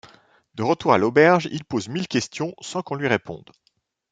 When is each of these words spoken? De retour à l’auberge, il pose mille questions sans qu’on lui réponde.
De 0.55 0.63
retour 0.63 0.93
à 0.93 0.97
l’auberge, 0.97 1.47
il 1.51 1.63
pose 1.63 1.87
mille 1.87 2.07
questions 2.07 2.55
sans 2.61 2.81
qu’on 2.81 2.95
lui 2.95 3.07
réponde. 3.07 3.51